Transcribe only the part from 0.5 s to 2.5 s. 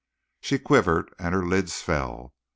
quivered, and her lids fell.